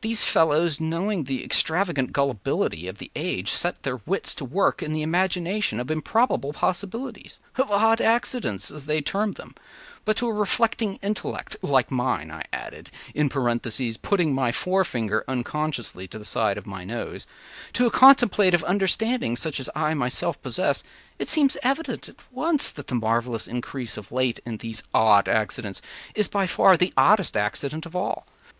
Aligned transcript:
These 0.00 0.24
fellows, 0.24 0.80
knowing 0.80 1.22
the 1.22 1.44
extravagant 1.44 2.12
gullibility 2.12 2.88
of 2.88 2.98
the 2.98 3.12
age, 3.14 3.48
set 3.48 3.84
their 3.84 4.00
wits 4.06 4.34
to 4.34 4.44
work 4.44 4.82
in 4.82 4.92
the 4.92 5.02
imagination 5.02 5.78
of 5.78 5.88
improbable 5.88 6.52
possibilities— 6.52 7.38
of 7.56 7.70
odd 7.70 8.00
accidents, 8.00 8.72
as 8.72 8.86
they 8.86 9.00
term 9.00 9.34
them; 9.34 9.54
but 10.04 10.16
to 10.16 10.26
a 10.26 10.32
reflecting 10.32 10.96
intellect 11.00 11.54
(like 11.62 11.92
mine,” 11.92 12.32
I 12.32 12.44
added, 12.52 12.90
in 13.14 13.28
parenthesis, 13.28 13.96
putting 13.96 14.34
my 14.34 14.50
forefinger 14.50 15.22
unconsciously 15.28 16.08
to 16.08 16.18
the 16.18 16.24
side 16.24 16.58
of 16.58 16.66
my 16.66 16.82
nose,) 16.82 17.24
“to 17.74 17.86
a 17.86 17.90
contemplative 17.92 18.64
understanding 18.64 19.36
such 19.36 19.60
as 19.60 19.70
I 19.76 19.94
myself 19.94 20.42
possess, 20.42 20.82
it 21.20 21.28
seems 21.28 21.56
evident 21.62 22.08
at 22.08 22.32
once 22.32 22.72
that 22.72 22.88
the 22.88 22.96
marvelous 22.96 23.46
increase 23.46 23.96
of 23.96 24.10
late 24.10 24.40
in 24.44 24.56
these 24.56 24.82
‘odd 24.92 25.28
accidents’ 25.28 25.80
is 26.16 26.26
by 26.26 26.48
far 26.48 26.76
the 26.76 26.92
oddest 26.96 27.36
accident 27.36 27.86
of 27.86 27.94
all. 27.94 28.26